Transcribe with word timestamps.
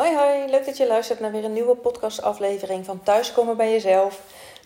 Hoi 0.00 0.16
hoi, 0.16 0.50
leuk 0.50 0.64
dat 0.64 0.76
je 0.76 0.86
luistert 0.86 1.20
naar 1.20 1.30
weer 1.30 1.44
een 1.44 1.52
nieuwe 1.52 1.74
podcastaflevering 1.74 2.84
van 2.84 3.02
Thuiskomen 3.02 3.56
bij 3.56 3.70
Jezelf. 3.70 4.20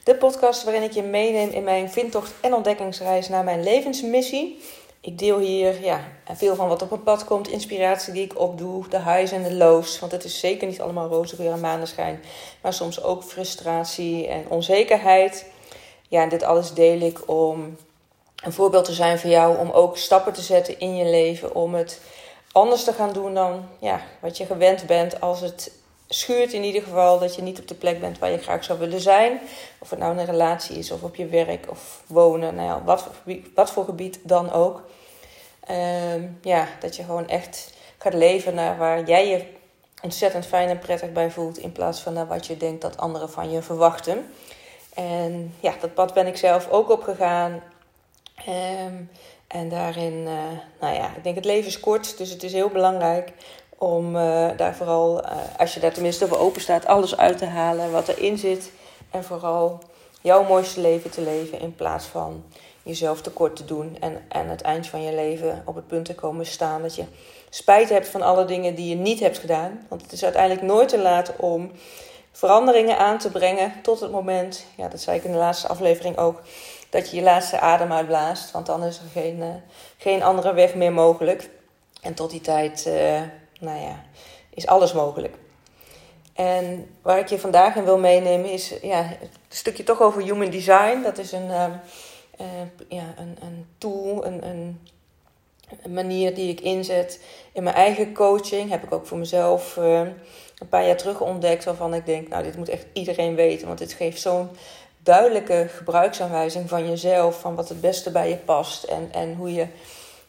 De 0.05 0.15
podcast 0.15 0.65
waarin 0.65 0.83
ik 0.83 0.93
je 0.93 1.03
meeneem 1.03 1.51
in 1.51 1.65
mijn 1.65 1.91
vindtocht 1.91 2.33
en 2.41 2.55
ontdekkingsreis 2.55 3.29
naar 3.29 3.45
mijn 3.45 3.63
levensmissie. 3.63 4.61
Ik 5.01 5.19
deel 5.19 5.39
hier 5.39 5.85
ja, 5.85 6.01
veel 6.33 6.55
van 6.55 6.69
wat 6.69 6.83
op 6.83 6.91
mijn 6.91 7.03
pad 7.03 7.25
komt, 7.25 7.49
inspiratie 7.49 8.13
die 8.13 8.25
ik 8.25 8.39
opdoe, 8.39 8.89
de 8.89 9.03
highs 9.03 9.33
en 9.33 9.43
de 9.43 9.55
lows. 9.55 9.99
Want 9.99 10.13
het 10.13 10.25
is 10.25 10.41
zeker 10.41 10.67
niet 10.67 10.81
allemaal 10.81 11.09
roze 11.09 11.37
geur 11.37 11.53
en 11.53 11.61
maneschijn, 11.61 12.23
maar 12.61 12.73
soms 12.73 13.03
ook 13.03 13.23
frustratie 13.23 14.29
en 14.29 14.45
onzekerheid. 14.49 15.47
Ja, 16.09 16.23
en 16.23 16.29
dit 16.29 16.43
alles 16.43 16.73
deel 16.73 17.01
ik 17.01 17.29
om 17.29 17.77
een 18.45 18.53
voorbeeld 18.53 18.85
te 18.85 18.93
zijn 18.93 19.19
voor 19.19 19.31
jou, 19.31 19.59
om 19.59 19.71
ook 19.71 19.97
stappen 19.97 20.33
te 20.33 20.43
zetten 20.43 20.79
in 20.79 20.97
je 20.97 21.05
leven, 21.05 21.55
om 21.55 21.75
het 21.75 22.01
anders 22.55 22.85
te 22.85 22.93
gaan 22.93 23.13
doen 23.13 23.35
dan 23.35 23.69
ja, 23.79 24.01
wat 24.21 24.37
je 24.37 24.47
gewend 24.47 24.87
bent. 24.87 25.21
Als 25.21 25.41
het 25.41 25.73
schuurt 26.09 26.53
in 26.53 26.63
ieder 26.63 26.83
geval 26.83 27.19
dat 27.19 27.35
je 27.35 27.43
niet 27.43 27.59
op 27.59 27.69
de 27.69 27.75
plek 27.75 28.01
bent 28.01 28.19
waar 28.19 28.31
je 28.31 28.39
graag 28.39 28.65
zou 28.65 28.79
willen 28.79 29.01
zijn. 29.01 29.41
Of 29.79 29.91
het 29.91 29.99
nou 29.99 30.19
een 30.19 30.25
relatie 30.25 30.79
is 30.79 30.91
of 30.91 31.03
op 31.03 31.17
je 31.17 31.27
werk 31.27 31.71
of 31.71 32.03
wonen. 32.07 32.55
Nou 32.55 32.69
ja, 32.69 32.85
wat, 32.85 33.03
voor 33.03 33.13
gebied, 33.15 33.47
wat 33.55 33.71
voor 33.71 33.85
gebied 33.85 34.19
dan 34.23 34.53
ook. 34.53 34.83
Ehm, 35.61 36.23
ja, 36.43 36.69
dat 36.81 36.97
je 36.97 37.03
gewoon 37.03 37.29
echt 37.29 37.73
gaat 37.99 38.15
leven 38.15 38.55
naar 38.55 38.79
waar 38.79 39.05
jij 39.05 39.29
je 39.29 39.45
ontzettend 40.03 40.47
fijn 40.47 40.69
en 40.69 40.79
prettig 40.79 41.13
bij 41.13 41.31
voelt. 41.31 41.59
In 41.59 41.73
plaats 41.73 42.01
van 42.01 42.13
naar 42.13 42.27
wat 42.27 42.47
je 42.47 42.57
denkt 42.57 42.83
dat 42.83 42.97
anderen 42.97 43.31
van 43.31 43.51
je 43.51 43.63
verwachten. 43.63 44.31
En 44.95 45.55
ja, 45.61 45.75
dat 45.81 45.95
pad 45.95 46.15
ben 46.15 46.27
ik 46.27 46.37
zelf 46.37 46.69
ook 46.71 46.91
opgegaan. 46.91 47.63
Um, 48.49 49.11
en 49.47 49.69
daarin, 49.69 50.13
uh, 50.13 50.33
nou 50.81 50.95
ja, 50.95 51.17
ik 51.17 51.23
denk 51.23 51.35
het 51.37 51.45
leven 51.45 51.69
is 51.69 51.81
kort, 51.81 52.19
dus 52.19 52.31
het 52.31 52.43
is 52.43 52.53
heel 52.53 52.69
belangrijk 52.69 53.33
om 53.79 54.17
uh, 54.17 54.49
daar 54.57 54.75
vooral, 54.75 55.25
uh, 55.25 55.31
als 55.59 55.75
je 55.75 55.81
daar 55.81 55.93
tenminste 55.93 56.27
voor 56.27 56.39
open 56.39 56.61
staat, 56.61 56.87
alles 56.87 57.17
uit 57.17 57.39
te 57.39 57.45
halen 57.45 57.93
wat 57.93 58.09
erin 58.09 58.39
zit. 58.39 58.71
En 59.11 59.25
vooral 59.25 59.79
jouw 60.21 60.45
mooiste 60.45 60.81
leven 60.81 61.11
te 61.11 61.21
leven 61.21 61.61
in 61.61 61.75
plaats 61.75 62.07
van 62.07 62.45
jezelf 62.83 63.21
tekort 63.21 63.57
te 63.57 63.65
doen. 63.65 63.97
En 64.01 64.25
aan 64.29 64.49
het 64.49 64.63
eind 64.63 64.87
van 64.87 65.03
je 65.03 65.15
leven 65.15 65.63
op 65.65 65.75
het 65.75 65.87
punt 65.87 66.05
te 66.05 66.15
komen 66.15 66.47
staan 66.47 66.83
dat 66.83 66.95
je 66.95 67.05
spijt 67.51 67.89
hebt 67.89 68.09
van 68.09 68.23
alle 68.23 68.45
dingen 68.45 68.75
die 68.75 68.89
je 68.89 68.95
niet 68.95 69.21
hebt 69.21 69.39
gedaan. 69.39 69.87
Want 69.89 70.03
het 70.03 70.13
is 70.13 70.25
uiteindelijk 70.25 70.67
nooit 70.67 70.89
te 70.89 70.99
laat 70.99 71.33
om 71.37 71.71
veranderingen 72.37 72.99
aan 72.99 73.19
te 73.19 73.31
brengen 73.31 73.73
tot 73.83 74.01
het 74.01 74.11
moment, 74.11 74.67
ja, 74.77 74.89
dat 74.89 75.01
zei 75.01 75.19
ik 75.19 75.25
in 75.25 75.33
de 75.33 75.39
laatste 75.39 75.69
aflevering 75.69 76.17
ook, 76.17 76.41
dat 76.91 77.11
je 77.11 77.17
je 77.17 77.23
laatste 77.23 77.61
adem 77.61 77.93
uitblaast. 77.93 78.51
Want 78.51 78.67
dan 78.67 78.85
is 78.85 78.97
er 78.99 79.09
geen, 79.13 79.39
uh, 79.39 79.55
geen 79.97 80.23
andere 80.23 80.53
weg 80.53 80.75
meer 80.75 80.93
mogelijk. 80.93 81.49
En 82.01 82.15
tot 82.15 82.31
die 82.31 82.41
tijd, 82.41 82.85
uh, 82.87 83.21
nou 83.61 83.81
ja, 83.81 84.05
is 84.51 84.67
alles 84.67 84.93
mogelijk. 84.93 85.35
En 86.33 86.91
waar 87.03 87.19
ik 87.19 87.29
je 87.29 87.39
vandaag 87.39 87.77
in 87.77 87.85
wil 87.85 87.99
meenemen 87.99 88.51
is 88.51 88.75
ja, 88.83 89.01
een 89.01 89.29
stukje 89.49 89.83
toch 89.83 90.01
over 90.01 90.23
human 90.23 90.51
design. 90.51 91.03
Dat 91.03 91.19
is 91.19 91.33
een, 91.33 91.47
uh, 91.47 91.67
ja, 92.89 93.15
een, 93.17 93.37
een 93.41 93.67
tool, 93.79 94.27
een, 94.27 94.47
een, 94.47 94.81
een, 95.83 95.93
manier 95.93 96.35
die 96.35 96.51
ik 96.51 96.61
inzet 96.61 97.25
in 97.53 97.63
mijn 97.63 97.77
eigen 97.77 98.15
coaching. 98.15 98.71
Heb 98.71 98.83
ik 98.83 98.93
ook 98.93 99.07
voor 99.07 99.19
mezelf 99.19 99.79
een 100.59 100.69
paar 100.69 100.87
jaar 100.87 100.97
terug 100.97 101.21
ontdekt. 101.21 101.65
Waarvan 101.65 101.95
ik 101.95 102.07
denk, 102.07 102.29
nou 102.29 102.43
dit 102.43 102.57
moet 102.57 102.69
echt 102.69 102.87
iedereen 102.93 103.35
weten. 103.35 103.67
Want 103.67 103.79
dit 103.79 103.93
geeft 103.93 104.21
zo'n 104.21 104.49
duidelijke 105.03 105.67
gebruiksaanwijzing 105.77 106.69
van 106.69 106.89
jezelf, 106.89 107.41
van 107.41 107.55
wat 107.55 107.69
het 107.69 107.81
beste 107.81 108.11
bij 108.11 108.29
je 108.29 108.37
past 108.37 108.85
en, 108.85 109.09
en 109.13 109.35
hoe 109.35 109.53
je 109.53 109.67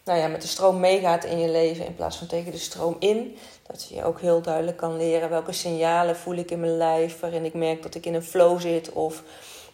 nou 0.06 0.20
ja, 0.20 0.28
met 0.28 0.42
de 0.42 0.48
stroom 0.48 0.80
meegaat 0.80 1.24
in 1.24 1.40
je 1.40 1.50
leven 1.50 1.86
in 1.86 1.96
plaats 1.96 2.18
van 2.18 2.28
tegen 2.28 2.52
de 2.52 2.58
stroom 2.58 2.96
in. 3.00 3.38
Dat 3.68 3.88
je 3.90 4.04
ook 4.04 4.20
heel 4.20 4.42
duidelijk 4.42 4.78
kan 4.78 4.98
leren 4.98 5.30
welke 5.30 5.52
signalen 5.52 6.16
voel 6.16 6.36
ik 6.36 6.52
in 6.52 6.60
mijn 6.60 6.78
lijf, 6.78 7.20
waarin 7.20 7.46
ik 7.46 7.54
merk 7.54 7.84
dat 7.84 7.96
ik 7.96 8.06
in 8.06 8.14
een 8.14 8.24
flow 8.24 8.60
zit 8.60 8.92
of 8.92 9.24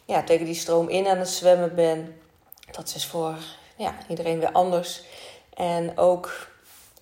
ja, 0.05 0.23
tegen 0.23 0.45
die 0.45 0.55
stroom 0.55 0.89
in 0.89 1.07
aan 1.07 1.17
het 1.17 1.29
zwemmen 1.29 1.75
ben. 1.75 2.15
Dat 2.71 2.93
is 2.95 3.05
voor 3.05 3.35
ja, 3.77 3.95
iedereen 4.07 4.39
weer 4.39 4.51
anders. 4.51 5.03
En 5.53 5.97
ook, 5.97 6.47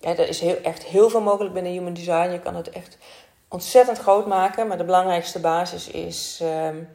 ja, 0.00 0.10
er 0.10 0.28
is 0.28 0.40
heel, 0.40 0.56
echt 0.62 0.84
heel 0.84 1.10
veel 1.10 1.20
mogelijk 1.20 1.54
binnen 1.54 1.72
Human 1.72 1.94
Design. 1.94 2.30
Je 2.30 2.40
kan 2.40 2.56
het 2.56 2.70
echt 2.70 2.98
ontzettend 3.50 3.98
groot 3.98 4.26
maken, 4.26 4.66
maar 4.66 4.78
de 4.78 4.84
belangrijkste 4.84 5.40
basis 5.40 5.88
is... 5.88 6.40
Um, 6.42 6.88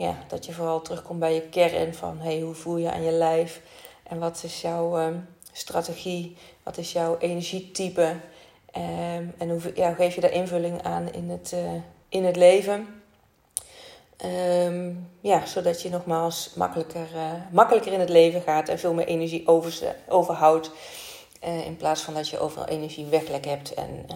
ja, 0.00 0.14
dat 0.28 0.46
je 0.46 0.52
vooral 0.52 0.82
terugkomt 0.82 1.18
bij 1.18 1.34
je 1.34 1.42
kern 1.42 1.94
van 1.94 2.18
hey, 2.20 2.40
hoe 2.40 2.54
voel 2.54 2.76
je 2.76 2.92
aan 2.92 3.02
je 3.02 3.10
lijf 3.10 3.60
en 4.02 4.18
wat 4.18 4.42
is 4.44 4.60
jouw 4.60 5.00
um, 5.00 5.28
strategie, 5.52 6.36
wat 6.62 6.76
is 6.78 6.92
jouw 6.92 7.18
energietype 7.18 8.16
um, 8.76 9.34
en 9.38 9.50
hoe, 9.50 9.60
ja, 9.74 9.92
geef 9.92 10.14
je 10.14 10.20
daar 10.20 10.32
invulling 10.32 10.82
aan 10.82 11.12
in 11.12 11.30
het, 11.30 11.52
uh, 11.54 11.72
in 12.08 12.24
het 12.24 12.36
leven. 12.36 13.02
Ja, 15.20 15.46
zodat 15.46 15.82
je 15.82 15.90
nogmaals 15.90 16.50
makkelijker, 16.54 17.08
uh, 17.14 17.32
makkelijker 17.50 17.92
in 17.92 18.00
het 18.00 18.08
leven 18.08 18.42
gaat 18.42 18.68
en 18.68 18.78
veel 18.78 18.94
meer 18.94 19.06
energie 19.06 19.48
over, 19.48 19.96
overhoudt. 20.08 20.70
Uh, 21.44 21.66
in 21.66 21.76
plaats 21.76 22.02
van 22.02 22.14
dat 22.14 22.28
je 22.28 22.38
overal 22.38 22.66
energie 22.66 23.06
weglek 23.06 23.44
hebt 23.44 23.74
en 23.74 24.06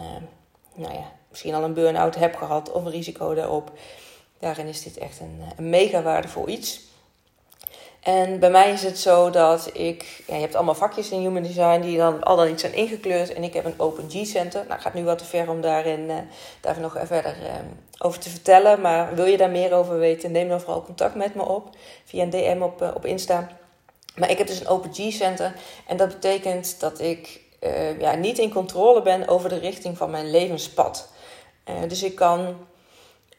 nou 0.75 0.95
ja, 0.95 1.13
misschien 1.31 1.55
al 1.55 1.63
een 1.63 1.75
burn-out 1.75 2.15
hebt 2.15 2.37
gehad 2.37 2.73
of 2.73 2.85
een 2.85 2.91
risico 2.91 3.35
daarop. 3.35 3.73
Daarin 4.39 4.67
is 4.67 4.83
dit 4.83 4.99
echt 4.99 5.21
een, 5.21 5.41
een 5.57 5.71
mega 5.71 6.03
waardevol 6.03 6.49
iets. 6.49 6.81
En 8.05 8.39
bij 8.39 8.51
mij 8.51 8.73
is 8.73 8.83
het 8.83 8.99
zo 8.99 9.31
dat 9.31 9.71
ik, 9.73 10.23
je 10.27 10.33
hebt 10.33 10.55
allemaal 10.55 10.75
vakjes 10.75 11.11
in 11.11 11.21
Human 11.21 11.43
Design 11.43 11.81
die 11.81 11.97
dan 11.97 12.23
al 12.23 12.37
dan 12.37 12.49
iets 12.49 12.61
zijn 12.61 12.75
ingekleurd. 12.75 13.33
En 13.33 13.43
ik 13.43 13.55
heb 13.55 13.65
een 13.65 13.79
Open 13.79 14.11
G-center. 14.11 14.65
Nou, 14.69 14.81
gaat 14.81 14.95
nu 14.95 15.05
wat 15.05 15.19
te 15.19 15.25
ver 15.25 15.51
om 15.51 15.61
daarin, 15.61 16.01
uh, 16.01 16.17
daar 16.61 16.81
nog 16.81 16.97
verder 17.03 17.37
uh, 17.43 17.49
over 17.99 18.21
te 18.21 18.31
vertellen. 18.31 18.81
Maar 18.81 19.15
wil 19.15 19.25
je 19.25 19.37
daar 19.37 19.51
meer 19.51 19.73
over 19.73 19.99
weten, 19.99 20.33
neem 20.33 20.49
dan 20.49 20.61
vooral 20.61 20.85
contact 20.85 21.15
met 21.15 21.35
me 21.35 21.43
op. 21.43 21.69
Via 22.05 22.23
een 22.23 22.31
DM 22.31 22.63
op, 22.63 22.83
uh, 22.83 22.91
op 22.95 23.07
Insta. 23.07 23.49
Maar 24.17 24.31
ik 24.31 24.39
heb 24.39 24.47
dus 24.47 24.61
een 24.61 24.69
Open 24.69 24.91
G-center. 24.95 25.55
En 25.87 25.97
dat 25.97 26.09
betekent 26.09 26.81
dat 26.81 27.01
ik 27.01 27.41
ja, 27.99 28.15
niet 28.15 28.39
in 28.39 28.53
controle 28.53 29.03
ben 29.03 29.29
over 29.29 29.49
de 29.49 29.59
richting 29.59 29.97
van 29.97 30.11
mijn 30.11 30.31
levenspad. 30.31 31.09
dus 31.89 32.03
ik 32.03 32.15
kan 32.15 32.57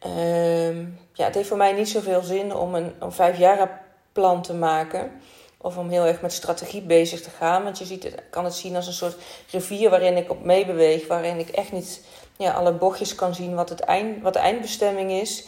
Uh, 0.06 0.78
ja, 1.14 1.26
het 1.26 1.36
heeft 1.36 1.48
voor 1.48 1.58
mij 1.58 1.74
niet 1.74 1.90
zoveel 1.90 2.22
zin 2.22 2.56
om 2.56 2.76
een, 2.76 2.96
een 3.00 3.12
vijfjarenplan 3.12 4.42
te 4.42 4.54
maken. 4.54 5.12
Of 5.58 5.78
om 5.78 5.90
heel 5.90 6.06
erg 6.06 6.22
met 6.22 6.34
strategie 6.34 6.82
bezig 6.82 7.22
te 7.22 7.30
gaan. 7.30 7.64
Want 7.64 7.78
je 7.78 7.86
ziet 7.86 8.04
het, 8.04 8.16
kan 8.30 8.44
het 8.46 8.54
zien 8.54 8.76
als 8.76 8.88
een 8.88 8.94
soort 8.94 9.16
rivier 9.52 9.90
waarin 9.90 10.18
ik 10.18 10.32
op 10.32 10.44
meebeweeg. 10.44 11.08
Waarin 11.08 11.40
ik 11.40 11.50
echt 11.50 11.72
niet 11.72 12.02
ja, 12.38 12.52
alle 12.52 12.72
bochtjes 12.72 13.16
kan 13.16 13.36
zien 13.36 13.56
wat, 13.56 13.70
het 13.70 13.80
eind, 13.80 14.22
wat 14.22 14.34
de 14.34 14.40
eindbestemming 14.40 15.12
is. 15.12 15.46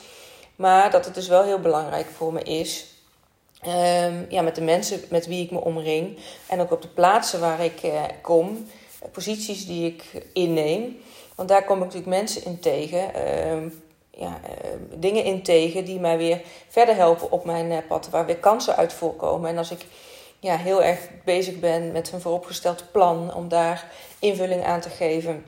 Maar 0.55 0.91
dat 0.91 1.05
het 1.05 1.13
dus 1.13 1.27
wel 1.27 1.43
heel 1.43 1.59
belangrijk 1.59 2.07
voor 2.07 2.33
me 2.33 2.43
is. 2.43 2.85
Um, 3.65 4.25
ja, 4.29 4.41
met 4.41 4.55
de 4.55 4.61
mensen 4.61 5.01
met 5.09 5.27
wie 5.27 5.43
ik 5.43 5.51
me 5.51 5.59
omring. 5.59 6.17
En 6.47 6.59
ook 6.59 6.71
op 6.71 6.81
de 6.81 6.87
plaatsen 6.87 7.39
waar 7.39 7.63
ik 7.63 7.83
uh, 7.83 8.03
kom. 8.21 8.67
Posities 9.11 9.65
die 9.65 9.85
ik 9.85 10.03
inneem. 10.33 10.97
Want 11.35 11.49
daar 11.49 11.63
kom 11.63 11.77
ik 11.77 11.83
natuurlijk 11.83 12.11
mensen 12.11 12.45
in 12.45 12.59
tegen. 12.59 13.11
Uh, 13.15 13.71
ja, 14.11 14.39
uh, 14.43 14.69
dingen 14.95 15.23
in 15.23 15.43
tegen 15.43 15.85
die 15.85 15.99
mij 15.99 16.17
weer 16.17 16.41
verder 16.67 16.95
helpen 16.95 17.31
op 17.31 17.45
mijn 17.45 17.71
uh, 17.71 17.77
pad, 17.87 18.09
waar 18.09 18.25
weer 18.25 18.37
kansen 18.37 18.75
uit 18.75 18.93
voorkomen. 18.93 19.49
En 19.49 19.57
als 19.57 19.71
ik 19.71 19.85
ja, 20.39 20.57
heel 20.57 20.83
erg 20.83 20.99
bezig 21.23 21.59
ben 21.59 21.91
met 21.91 22.11
een 22.11 22.21
vooropgesteld 22.21 22.83
plan 22.91 23.33
om 23.33 23.47
daar 23.47 23.91
invulling 24.19 24.63
aan 24.63 24.81
te 24.81 24.89
geven, 24.89 25.45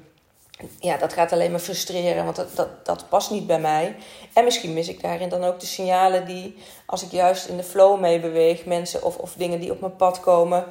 ja, 0.79 0.97
dat 0.97 1.13
gaat 1.13 1.31
alleen 1.31 1.51
maar 1.51 1.59
frustreren, 1.59 2.23
want 2.23 2.35
dat, 2.35 2.55
dat, 2.55 2.85
dat 2.85 3.09
past 3.09 3.31
niet 3.31 3.47
bij 3.47 3.59
mij. 3.59 3.95
En 4.33 4.43
misschien 4.43 4.73
mis 4.73 4.87
ik 4.87 5.01
daarin 5.01 5.29
dan 5.29 5.43
ook 5.43 5.59
de 5.59 5.65
signalen 5.65 6.25
die, 6.25 6.57
als 6.85 7.03
ik 7.03 7.11
juist 7.11 7.47
in 7.47 7.57
de 7.57 7.63
flow 7.63 7.99
mee 7.99 8.19
beweeg, 8.19 8.65
mensen 8.65 9.03
of, 9.03 9.17
of 9.17 9.33
dingen 9.33 9.59
die 9.59 9.71
op 9.71 9.79
mijn 9.79 9.95
pad 9.95 10.19
komen, 10.19 10.65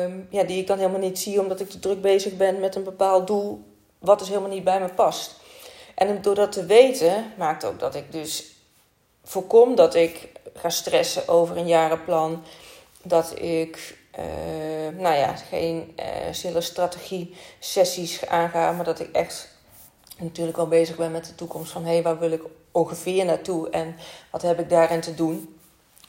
um, 0.00 0.26
ja, 0.30 0.42
die 0.42 0.60
ik 0.60 0.66
dan 0.66 0.78
helemaal 0.78 1.00
niet 1.00 1.18
zie, 1.18 1.40
omdat 1.40 1.60
ik 1.60 1.70
te 1.70 1.78
druk 1.78 2.00
bezig 2.00 2.36
ben 2.36 2.60
met 2.60 2.74
een 2.74 2.84
bepaald 2.84 3.26
doel, 3.26 3.64
wat 3.98 4.18
dus 4.18 4.28
helemaal 4.28 4.50
niet 4.50 4.64
bij 4.64 4.80
me 4.80 4.88
past. 4.88 5.34
En 5.94 6.22
door 6.22 6.34
dat 6.34 6.52
te 6.52 6.66
weten, 6.66 7.32
maakt 7.38 7.64
ook 7.64 7.78
dat 7.78 7.94
ik 7.94 8.12
dus 8.12 8.44
voorkom 9.24 9.74
dat 9.74 9.94
ik 9.94 10.28
ga 10.54 10.70
stressen 10.70 11.28
over 11.28 11.56
een 11.56 11.66
jarenplan. 11.66 12.42
Dat 13.02 13.40
ik, 13.40 13.98
uh, 14.18 14.98
nou 14.98 15.14
ja, 15.14 15.36
geen 15.36 15.94
uh, 15.98 16.04
stille 16.30 16.60
strategie 16.60 17.36
sessies 17.58 18.26
aanga, 18.26 18.72
maar 18.72 18.84
dat 18.84 19.00
ik 19.00 19.12
echt 19.12 19.48
natuurlijk 20.18 20.56
wel 20.56 20.68
bezig 20.68 20.96
ben 20.96 21.12
met 21.12 21.26
de 21.26 21.34
toekomst 21.34 21.72
van 21.72 21.84
hé, 21.84 21.92
hey, 21.92 22.02
waar 22.02 22.18
wil 22.18 22.30
ik 22.30 22.42
ongeveer 22.72 23.24
naartoe 23.24 23.70
en 23.70 23.96
wat 24.30 24.42
heb 24.42 24.58
ik 24.58 24.68
daarin 24.68 25.00
te 25.00 25.14
doen. 25.14 25.58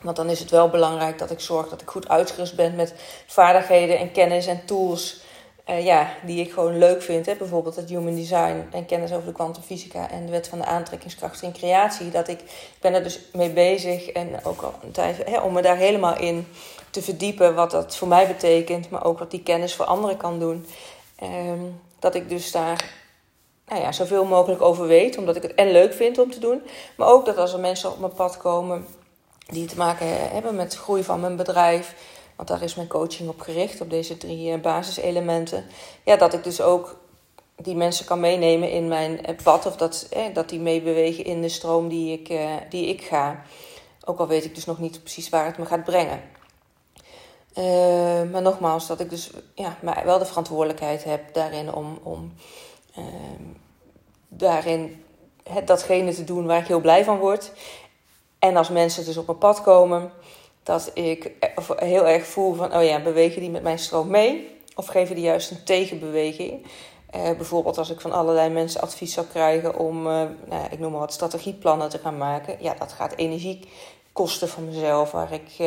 Want 0.02 0.16
dan 0.16 0.30
is 0.30 0.40
het 0.40 0.50
wel 0.50 0.70
belangrijk 0.70 1.18
dat 1.18 1.32
ik 1.32 1.40
zorg 1.40 1.70
dat 1.70 1.82
ik 1.82 1.90
goed 1.90 2.10
uitgerust 2.10 2.56
ben 2.56 2.76
met 2.76 2.94
vaardigheden 3.28 3.98
en 3.98 4.12
kennis 4.12 4.48
en 4.48 4.66
tools 4.66 5.22
uh, 5.70 5.86
ja, 5.86 6.14
die 6.26 6.42
ik 6.42 6.52
gewoon 6.52 6.78
leuk 6.78 7.02
vind. 7.02 7.26
Hè? 7.26 7.36
Bijvoorbeeld 7.36 7.76
het 7.76 7.90
human 7.90 8.16
design 8.16 8.68
en 8.72 8.86
kennis 8.86 9.12
over 9.12 9.26
de 9.26 9.32
kwantumfysica 9.32 10.10
en 10.10 10.26
de 10.26 10.32
wet 10.32 10.48
van 10.48 10.60
de 10.60 10.66
aantrekkingskracht 10.66 11.42
in 11.42 11.54
creatie. 11.54 12.10
Dat 12.10 12.28
ik, 12.28 12.42
ik 12.42 12.78
ben 12.82 12.94
er 12.94 13.04
dus 13.04 13.20
mee 13.34 13.50
bezig 13.50 14.10
en 14.10 14.30
ook 14.44 14.62
al 14.62 14.74
een 14.84 14.92
tijd 14.92 15.26
hè, 15.26 15.40
om 15.40 15.54
me 15.54 15.62
daar 15.62 15.78
helemaal 15.78 16.20
in 16.20 16.48
te 16.90 17.02
verdiepen. 17.02 17.56
Wat 17.56 17.72
dat 17.72 17.96
voor 17.96 18.08
mij 18.08 18.28
betekent, 18.28 18.90
maar 18.90 19.06
ook 19.06 19.20
wat 19.20 19.32
die 19.32 19.44
kennis 19.44 19.76
voor 19.76 19.86
anderen 19.86 20.18
kan 20.18 20.40
doen. 20.40 20.66
Um, 21.24 21.82
dat 22.00 22.16
ik 22.16 22.30
dus 22.30 22.52
daar 22.52 22.90
nou 23.68 23.82
ja, 23.82 23.92
zoveel 23.92 24.26
mogelijk 24.26 24.62
over 24.62 24.88
weet. 24.88 25.18
Omdat 25.18 25.36
ik 25.36 25.42
het 25.42 25.56
en 25.56 25.72
leuk 25.72 25.94
vind 25.94 26.18
om 26.18 26.32
te 26.32 26.40
doen. 26.40 26.62
Maar 26.96 27.08
ook 27.08 27.26
dat 27.26 27.38
als 27.38 27.54
er 27.54 27.60
mensen 27.60 27.92
op 27.92 28.00
mijn 28.00 28.14
pad 28.14 28.38
komen 28.38 28.86
die 29.48 29.66
te 29.66 29.78
maken 29.78 30.08
hebben 30.08 30.56
met 30.56 30.72
de 30.72 30.78
groei 30.78 31.04
van 31.04 31.20
mijn 31.20 31.36
bedrijf. 31.36 31.96
Want 32.38 32.50
daar 32.50 32.62
is 32.62 32.76
mijn 32.76 32.88
coaching 32.88 33.30
op 33.30 33.40
gericht, 33.40 33.82
op 33.82 33.90
deze 33.90 34.18
drie 34.18 34.52
eh, 34.52 34.60
basiselementen. 34.60 35.66
Ja, 36.04 36.16
dat 36.16 36.34
ik 36.34 36.44
dus 36.44 36.62
ook 36.62 36.98
die 37.58 37.76
mensen 37.76 38.06
kan 38.06 38.20
meenemen 38.20 38.72
in 38.72 38.88
mijn 38.88 39.26
eh, 39.26 39.36
pad. 39.44 39.66
Of 39.66 39.76
dat, 39.76 40.08
eh, 40.10 40.34
dat 40.34 40.50
die 40.50 40.60
meebewegen 40.60 41.26
in 41.26 41.42
de 41.42 41.50
stroom 41.50 41.88
die 41.88 42.20
ik, 42.20 42.30
eh, 42.30 42.52
die 42.70 42.88
ik 42.88 43.02
ga. 43.02 43.42
Ook 44.06 44.20
al 44.20 44.28
weet 44.28 44.46
ik 44.46 44.56
dus 44.56 44.66
nog 44.66 44.80
niet 44.80 45.02
precies 45.02 45.30
waar 45.30 45.46
het 45.46 45.58
me 45.58 45.66
gaat 45.66 45.84
brengen. 45.84 46.22
Maar 48.32 48.42
nogmaals, 48.42 48.88
dat 48.88 49.00
ik 49.00 49.10
dus 49.10 49.32
ja, 49.56 49.78
maar 49.82 50.06
wel 50.06 50.20
de 50.20 50.26
verantwoordelijkheid 50.26 51.04
heb 51.04 51.34
daarin 51.34 51.74
om, 51.74 52.00
om 52.04 52.34
uh, 52.98 53.04
daarin 54.28 55.04
het, 55.44 55.68
datgene 55.68 56.14
te 56.14 56.24
doen 56.24 56.46
waar 56.46 56.60
ik 56.60 56.68
heel 56.68 56.80
blij 56.80 57.04
van 57.04 57.18
word. 57.18 57.52
En 58.40 58.58
als 58.58 58.70
mensen 58.70 59.06
dus 59.06 59.18
op 59.18 59.26
mijn 59.26 59.38
pad 59.38 59.62
komen, 59.62 60.12
dat 60.68 60.92
ik 60.94 61.32
heel 61.76 62.08
erg 62.08 62.26
voel 62.26 62.54
van, 62.54 62.76
oh 62.76 62.84
ja, 62.84 63.02
bewegen 63.02 63.42
die 63.42 63.50
met 63.50 63.64
mijn 63.64 63.80
stroom 63.80 64.08
mee? 64.08 64.56
Of 64.76 64.86
geven 64.86 65.16
die 65.16 65.24
juist 65.24 65.52
een 65.52 65.64
tegenbeweging? 65.64 66.66
Uh, 67.16 67.22
bijvoorbeeld 67.24 67.78
als 67.78 67.90
ik 67.90 68.02
van 68.02 68.12
allerlei 68.12 68.50
mensen 68.50 68.82
advies 68.82 69.14
zou 69.14 69.26
krijgen 69.26 69.80
om, 69.80 69.98
uh, 70.08 70.24
nou, 70.46 70.66
ik 70.72 70.80
noem 70.80 70.92
maar 70.92 71.00
wat, 71.00 71.14
strategieplannen 71.14 71.90
te 71.90 71.98
gaan 71.98 72.18
maken. 72.18 72.58
Ja, 72.60 72.76
dat 72.80 72.92
gaat 72.92 73.16
energie 73.16 73.60
kosten 74.12 74.50
van 74.50 74.66
mezelf, 74.66 75.12
waar 75.12 75.32
ik 75.32 75.60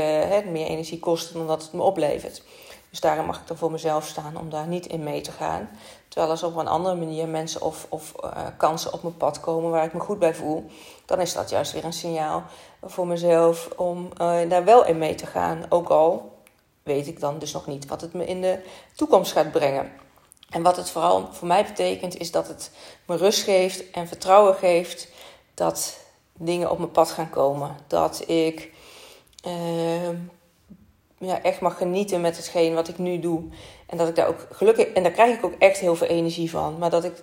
meer 0.46 0.66
energie 0.66 0.98
kost 0.98 1.32
dan 1.32 1.46
dat 1.46 1.62
het 1.62 1.72
me 1.72 1.82
oplevert. 1.82 2.42
Dus 2.90 3.00
daarom 3.00 3.26
mag 3.26 3.40
ik 3.40 3.48
er 3.48 3.56
voor 3.56 3.70
mezelf 3.70 4.06
staan 4.06 4.36
om 4.36 4.50
daar 4.50 4.66
niet 4.66 4.86
in 4.86 5.02
mee 5.02 5.20
te 5.20 5.32
gaan. 5.32 5.68
Terwijl 6.08 6.30
als 6.30 6.42
op 6.42 6.56
een 6.56 6.68
andere 6.68 6.94
manier 6.94 7.28
mensen 7.28 7.62
of, 7.62 7.86
of 7.88 8.14
uh, 8.24 8.30
kansen 8.56 8.92
op 8.92 9.02
mijn 9.02 9.16
pad 9.16 9.40
komen 9.40 9.70
waar 9.70 9.84
ik 9.84 9.92
me 9.92 10.00
goed 10.00 10.18
bij 10.18 10.34
voel, 10.34 10.70
dan 11.04 11.20
is 11.20 11.32
dat 11.32 11.50
juist 11.50 11.72
weer 11.72 11.84
een 11.84 11.92
signaal 11.92 12.42
voor 12.82 13.06
mezelf 13.06 13.70
om 13.76 14.08
uh, 14.20 14.38
daar 14.48 14.64
wel 14.64 14.86
in 14.86 14.98
mee 14.98 15.14
te 15.14 15.26
gaan. 15.26 15.64
Ook 15.68 15.88
al 15.88 16.38
weet 16.82 17.06
ik 17.06 17.20
dan 17.20 17.38
dus 17.38 17.52
nog 17.52 17.66
niet 17.66 17.86
wat 17.86 18.00
het 18.00 18.12
me 18.12 18.26
in 18.26 18.40
de 18.40 18.62
toekomst 18.96 19.32
gaat 19.32 19.52
brengen. 19.52 19.92
En 20.50 20.62
wat 20.62 20.76
het 20.76 20.90
vooral 20.90 21.28
voor 21.32 21.48
mij 21.48 21.64
betekent, 21.64 22.16
is 22.16 22.30
dat 22.30 22.48
het 22.48 22.70
me 23.06 23.16
rust 23.16 23.42
geeft 23.42 23.90
en 23.90 24.08
vertrouwen 24.08 24.54
geeft 24.54 25.08
dat 25.54 25.98
dingen 26.32 26.70
op 26.70 26.78
mijn 26.78 26.90
pad 26.90 27.10
gaan 27.10 27.30
komen. 27.30 27.76
Dat 27.86 28.28
ik 28.28 28.72
uh, 29.46 30.08
ja, 31.20 31.42
echt 31.42 31.60
mag 31.60 31.76
genieten 31.76 32.20
met 32.20 32.36
hetgeen 32.36 32.74
wat 32.74 32.88
ik 32.88 32.98
nu 32.98 33.18
doe. 33.18 33.42
En 33.86 33.96
dat 33.96 34.08
ik 34.08 34.16
daar 34.16 34.28
ook 34.28 34.46
gelukkig, 34.50 34.86
en 34.86 35.02
daar 35.02 35.12
krijg 35.12 35.36
ik 35.36 35.44
ook 35.44 35.54
echt 35.58 35.78
heel 35.78 35.96
veel 35.96 36.06
energie 36.06 36.50
van. 36.50 36.78
Maar 36.78 36.90
dat 36.90 37.04
ik 37.04 37.22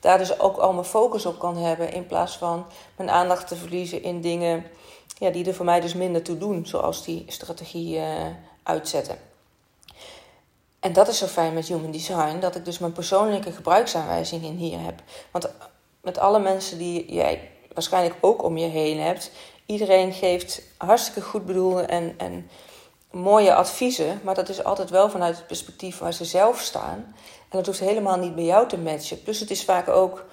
daar 0.00 0.18
dus 0.18 0.40
ook 0.40 0.56
al 0.56 0.72
mijn 0.72 0.84
focus 0.84 1.26
op 1.26 1.38
kan 1.38 1.56
hebben. 1.56 1.92
In 1.92 2.06
plaats 2.06 2.36
van 2.36 2.66
mijn 2.96 3.10
aandacht 3.10 3.48
te 3.48 3.56
verliezen 3.56 4.02
in 4.02 4.20
dingen 4.20 4.64
ja, 5.18 5.30
die 5.30 5.46
er 5.46 5.54
voor 5.54 5.64
mij 5.64 5.80
dus 5.80 5.94
minder 5.94 6.22
toe 6.22 6.38
doen. 6.38 6.66
Zoals 6.66 7.04
die 7.04 7.24
strategie 7.26 7.96
uh, 7.96 8.06
uitzetten. 8.62 9.18
En 10.80 10.92
dat 10.92 11.08
is 11.08 11.18
zo 11.18 11.26
fijn 11.26 11.54
met 11.54 11.68
Human 11.68 11.90
Design, 11.90 12.38
dat 12.38 12.56
ik 12.56 12.64
dus 12.64 12.78
mijn 12.78 12.92
persoonlijke 12.92 13.52
gebruiksaanwijzing 13.52 14.42
in 14.42 14.56
hier 14.56 14.80
heb. 14.80 15.02
Want 15.30 15.48
met 16.00 16.18
alle 16.18 16.38
mensen 16.38 16.78
die 16.78 17.12
jij 17.12 17.50
waarschijnlijk 17.72 18.16
ook 18.20 18.42
om 18.42 18.56
je 18.56 18.66
heen 18.66 19.00
hebt, 19.00 19.30
iedereen 19.66 20.12
geeft 20.12 20.62
hartstikke 20.76 21.20
goed 21.20 21.46
bedoelde 21.46 21.82
en, 21.82 22.14
en 22.16 22.50
mooie 23.14 23.54
adviezen, 23.54 24.20
maar 24.24 24.34
dat 24.34 24.48
is 24.48 24.64
altijd 24.64 24.90
wel 24.90 25.10
vanuit 25.10 25.36
het 25.36 25.46
perspectief 25.46 25.98
waar 25.98 26.12
ze 26.12 26.24
zelf 26.24 26.60
staan. 26.60 27.14
En 27.48 27.60
dat 27.60 27.66
hoeft 27.66 27.80
helemaal 27.80 28.16
niet 28.16 28.34
bij 28.34 28.44
jou 28.44 28.68
te 28.68 28.78
matchen. 28.78 29.22
Plus 29.22 29.40
het 29.40 29.50
is 29.50 29.64
vaak 29.64 29.88
ook 29.88 30.24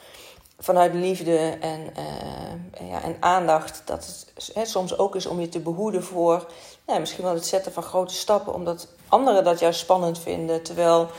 vanuit 0.60 0.94
liefde 0.94 1.58
en, 1.62 1.94
uh, 1.98 2.90
ja, 2.90 3.02
en 3.02 3.18
aandacht 3.20 3.82
dat 3.86 4.26
het 4.54 4.70
soms 4.70 4.98
ook 4.98 5.16
is 5.16 5.26
om 5.26 5.40
je 5.40 5.50
te 5.50 5.60
behoeden 5.60 6.04
voor 6.04 6.46
ja, 6.88 7.00
misschien 7.00 7.24
wel 7.24 7.34
het 7.34 7.46
zetten 7.46 7.72
van 7.72 7.84
grote 7.84 8.14
stappen, 8.14 8.54
omdat 8.54 8.88
anderen 9.08 9.44
dat 9.44 9.60
juist 9.60 9.80
spannend 9.80 10.20
vinden. 10.20 10.64
Terwijl 10.64 11.10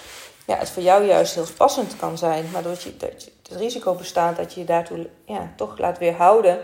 ja, 0.47 0.57
het 0.57 0.71
voor 0.71 0.83
jou 0.83 1.05
juist 1.05 1.35
heel 1.35 1.47
passend 1.57 1.97
kan 1.97 2.19
zijn, 2.19 2.51
maar 2.51 2.63
dat 2.63 2.83
je, 2.83 2.97
dat 2.97 3.11
het 3.49 3.57
risico 3.61 3.95
bestaat 3.95 4.37
dat 4.37 4.53
je 4.55 4.61
je 4.61 4.67
daartoe 4.67 5.09
ja, 5.27 5.53
toch 5.57 5.79
laat 5.79 5.99
weerhouden 5.99 6.61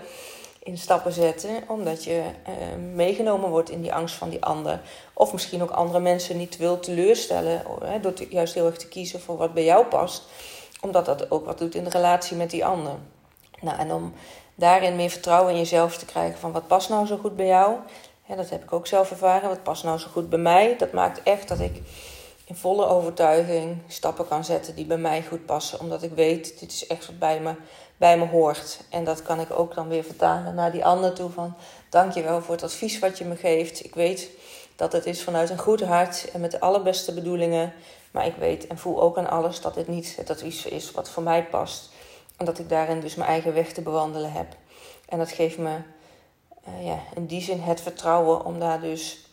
in 0.68 0.78
stappen 0.78 1.12
zetten, 1.12 1.50
omdat 1.68 2.04
je 2.04 2.22
uh, 2.48 2.54
meegenomen 2.94 3.50
wordt 3.50 3.70
in 3.70 3.80
die 3.80 3.94
angst 3.94 4.14
van 4.14 4.28
die 4.28 4.44
ander. 4.44 4.80
Of 5.12 5.32
misschien 5.32 5.62
ook 5.62 5.70
andere 5.70 6.00
mensen 6.00 6.36
niet 6.36 6.56
wil 6.56 6.80
teleurstellen, 6.80 7.62
hè, 7.84 8.00
door 8.00 8.12
juist 8.28 8.54
heel 8.54 8.66
erg 8.66 8.76
te 8.76 8.88
kiezen 8.88 9.20
voor 9.20 9.36
wat 9.36 9.54
bij 9.54 9.64
jou 9.64 9.86
past, 9.86 10.22
omdat 10.80 11.04
dat 11.04 11.30
ook 11.30 11.44
wat 11.44 11.58
doet 11.58 11.74
in 11.74 11.84
de 11.84 11.90
relatie 11.90 12.36
met 12.36 12.50
die 12.50 12.64
ander. 12.64 12.92
Nou, 13.60 13.78
en 13.78 13.92
om 13.92 14.12
daarin 14.54 14.96
meer 14.96 15.10
vertrouwen 15.10 15.52
in 15.52 15.58
jezelf 15.58 15.96
te 15.96 16.04
krijgen 16.04 16.38
van 16.38 16.52
wat 16.52 16.66
past 16.66 16.88
nou 16.88 17.06
zo 17.06 17.16
goed 17.16 17.36
bij 17.36 17.46
jou, 17.46 17.76
ja, 18.26 18.36
dat 18.36 18.50
heb 18.50 18.62
ik 18.62 18.72
ook 18.72 18.86
zelf 18.86 19.10
ervaren, 19.10 19.48
wat 19.48 19.62
past 19.62 19.84
nou 19.84 19.98
zo 19.98 20.08
goed 20.12 20.28
bij 20.28 20.38
mij, 20.38 20.76
dat 20.78 20.92
maakt 20.92 21.22
echt 21.22 21.48
dat 21.48 21.60
ik 21.60 21.82
in 22.48 22.56
volle 22.56 22.86
overtuiging 22.86 23.82
stappen 23.86 24.28
kan 24.28 24.44
zetten 24.44 24.74
die 24.74 24.84
bij 24.86 24.96
mij 24.96 25.22
goed 25.22 25.46
passen. 25.46 25.80
Omdat 25.80 26.02
ik 26.02 26.12
weet, 26.12 26.60
dit 26.60 26.72
is 26.72 26.86
echt 26.86 27.06
wat 27.06 27.18
bij 27.18 27.40
me, 27.40 27.54
bij 27.96 28.18
me 28.18 28.26
hoort. 28.26 28.80
En 28.90 29.04
dat 29.04 29.22
kan 29.22 29.40
ik 29.40 29.50
ook 29.50 29.74
dan 29.74 29.88
weer 29.88 30.04
vertalen 30.04 30.54
naar 30.54 30.72
die 30.72 30.84
ander 30.84 31.14
toe 31.14 31.30
van... 31.30 31.54
Dankjewel 31.90 32.42
voor 32.42 32.54
het 32.54 32.64
advies 32.64 32.98
wat 32.98 33.18
je 33.18 33.24
me 33.24 33.36
geeft. 33.36 33.84
Ik 33.84 33.94
weet 33.94 34.30
dat 34.76 34.92
het 34.92 35.06
is 35.06 35.22
vanuit 35.22 35.50
een 35.50 35.58
goed 35.58 35.82
hart 35.82 36.30
en 36.30 36.40
met 36.40 36.50
de 36.50 36.60
allerbeste 36.60 37.14
bedoelingen. 37.14 37.72
Maar 38.10 38.26
ik 38.26 38.36
weet 38.36 38.66
en 38.66 38.78
voel 38.78 39.00
ook 39.00 39.18
aan 39.18 39.30
alles 39.30 39.60
dat 39.60 39.74
dit 39.74 39.88
niet 39.88 40.16
het 40.16 40.30
advies 40.30 40.64
is 40.64 40.90
wat 40.90 41.10
voor 41.10 41.22
mij 41.22 41.44
past. 41.46 41.90
En 42.36 42.44
dat 42.44 42.58
ik 42.58 42.68
daarin 42.68 43.00
dus 43.00 43.14
mijn 43.14 43.28
eigen 43.30 43.54
weg 43.54 43.72
te 43.72 43.82
bewandelen 43.82 44.32
heb. 44.32 44.46
En 45.08 45.18
dat 45.18 45.30
geeft 45.30 45.58
me 45.58 45.76
uh, 46.68 46.86
ja, 46.86 46.98
in 47.14 47.26
die 47.26 47.42
zin 47.42 47.60
het 47.60 47.80
vertrouwen 47.80 48.44
om 48.44 48.58
daar 48.58 48.80
dus 48.80 49.30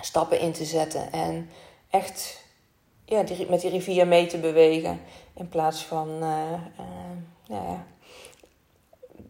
stappen 0.00 0.40
in 0.40 0.52
te 0.52 0.64
zetten. 0.64 1.12
En 1.12 1.50
echt 1.90 2.42
ja, 3.04 3.22
die, 3.22 3.46
met 3.50 3.60
die 3.60 3.70
rivier 3.70 4.06
mee 4.06 4.26
te 4.26 4.38
bewegen. 4.38 5.00
In 5.34 5.48
plaats 5.48 5.84
van 5.84 6.08
uh, 6.08 6.52
uh, 6.80 7.56
ja, 7.58 7.84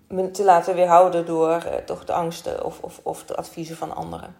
me 0.08 0.30
te 0.30 0.44
laten 0.44 0.74
weerhouden 0.74 1.26
door 1.26 1.64
uh, 1.66 1.74
toch 1.74 2.04
de 2.04 2.12
angsten 2.12 2.64
of, 2.64 2.80
of, 2.80 3.00
of 3.02 3.24
de 3.24 3.36
adviezen 3.36 3.76
van 3.76 3.94
anderen. 3.94 4.36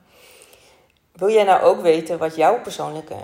Wil 1.13 1.31
jij 1.31 1.45
nou 1.45 1.63
ook 1.63 1.81
weten 1.81 2.19
wat 2.19 2.37
jouw 2.37 2.61
persoonlijke 2.61 3.17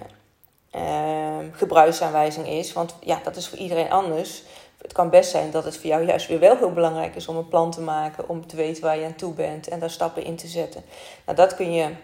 ehm, 0.70 1.52
gebruiksaanwijzing 1.52 2.46
is? 2.46 2.72
Want 2.72 2.94
ja, 3.00 3.20
dat 3.24 3.36
is 3.36 3.48
voor 3.48 3.58
iedereen 3.58 3.90
anders. 3.90 4.42
Het 4.82 4.92
kan 4.92 5.10
best 5.10 5.30
zijn 5.30 5.50
dat 5.50 5.64
het 5.64 5.76
voor 5.76 5.86
jou 5.86 6.04
juist 6.04 6.28
weer 6.28 6.38
wel 6.38 6.56
heel 6.56 6.72
belangrijk 6.72 7.14
is 7.14 7.28
om 7.28 7.36
een 7.36 7.48
plan 7.48 7.70
te 7.70 7.80
maken, 7.80 8.28
om 8.28 8.46
te 8.46 8.56
weten 8.56 8.82
waar 8.82 8.98
je 8.98 9.04
aan 9.04 9.14
toe 9.14 9.32
bent 9.32 9.68
en 9.68 9.80
daar 9.80 9.90
stappen 9.90 10.24
in 10.24 10.36
te 10.36 10.46
zetten. 10.46 10.84
Nou, 11.24 11.36
dat 11.36 11.54
kun 11.54 11.72
je 11.72 11.94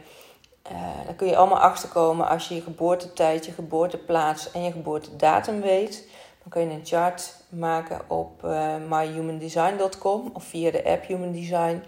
uh, 0.73 1.05
daar 1.05 1.15
kun 1.15 1.27
je 1.27 1.37
allemaal 1.37 1.59
achterkomen 1.59 2.29
als 2.29 2.49
je 2.49 2.55
je 2.55 2.61
geboortetijd, 2.61 3.47
je 3.47 3.53
geboorteplaats 3.53 4.51
en 4.51 4.63
je 4.63 4.73
geboortedatum 4.73 5.61
weet. 5.61 6.09
Dan 6.43 6.49
kun 6.49 6.61
je 6.61 6.75
een 6.75 6.87
chart 6.87 7.35
maken 7.49 8.01
op 8.07 8.45
uh, 8.45 8.75
myhumandesign.com 8.89 10.31
of 10.33 10.45
via 10.45 10.71
de 10.71 10.85
app 10.85 11.07
Human 11.07 11.33
Design. 11.33 11.83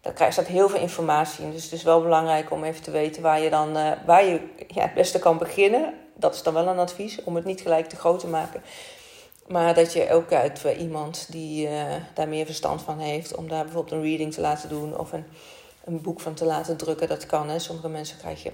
Daar 0.00 0.32
staat 0.32 0.46
heel 0.46 0.68
veel 0.68 0.80
informatie 0.80 1.44
in. 1.44 1.50
Dus 1.50 1.64
het 1.64 1.72
is 1.72 1.82
wel 1.82 2.02
belangrijk 2.02 2.50
om 2.50 2.64
even 2.64 2.82
te 2.82 2.90
weten 2.90 3.22
waar 3.22 3.40
je 3.40 3.50
dan 3.50 3.76
uh, 3.76 3.90
waar 4.06 4.24
je 4.24 4.40
ja, 4.68 4.82
het 4.82 4.94
beste 4.94 5.18
kan 5.18 5.38
beginnen. 5.38 5.94
Dat 6.14 6.34
is 6.34 6.42
dan 6.42 6.54
wel 6.54 6.66
een 6.66 6.78
advies 6.78 7.24
om 7.24 7.34
het 7.34 7.44
niet 7.44 7.60
gelijk 7.60 7.88
te 7.88 7.96
groot 7.96 8.20
te 8.20 8.26
maken. 8.26 8.62
Maar 9.46 9.74
dat 9.74 9.92
je 9.92 10.12
ook 10.12 10.32
uit 10.32 10.64
iemand 10.78 11.26
die 11.30 11.68
daar 12.14 12.28
meer 12.28 12.46
verstand 12.46 12.82
van 12.82 12.98
heeft, 12.98 13.34
om 13.34 13.48
daar 13.48 13.64
bijvoorbeeld 13.64 13.94
een 13.94 14.08
reading 14.08 14.32
te 14.32 14.40
laten 14.40 14.68
doen 14.68 14.98
of 14.98 15.12
een 15.12 15.24
een 15.88 16.00
boek 16.00 16.20
van 16.20 16.34
te 16.34 16.44
laten 16.44 16.76
drukken. 16.76 17.08
Dat 17.08 17.26
kan. 17.26 17.48
Hè. 17.48 17.58
Sommige 17.58 17.88
mensen 17.88 18.18
krijg 18.18 18.42
je 18.42 18.52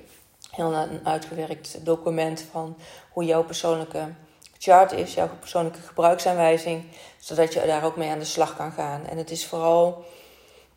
heel 0.50 0.75
een 0.75 1.00
uitgewerkt 1.07 1.79
document 1.85 2.45
van 2.50 2.76
hoe 3.11 3.25
jouw 3.25 3.45
persoonlijke 3.45 4.09
chart 4.59 4.93
is, 4.93 5.14
jouw 5.14 5.31
persoonlijke 5.41 5.81
gebruiksaanwijzing, 5.81 6.85
zodat 7.19 7.53
je 7.53 7.67
daar 7.67 7.85
ook 7.85 7.97
mee 7.97 8.11
aan 8.11 8.19
de 8.19 8.25
slag 8.25 8.57
kan 8.57 8.73
gaan. 8.73 9.07
En 9.07 9.19
het 9.19 9.31
is 9.31 9.47
vooral 9.47 10.05